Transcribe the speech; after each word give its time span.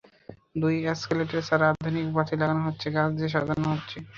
দুটি 0.55 0.79
অ্যাসকেলেটর 0.85 1.41
ছাড়াও 1.47 1.71
আধুনিক 1.73 2.07
বাতি 2.15 2.35
লাগানো 2.41 2.61
হচ্ছে, 2.67 2.87
গাছ 2.95 3.09
দিয়ে 3.17 3.33
সাজানো 3.33 3.67
হচ্ছে। 3.73 3.97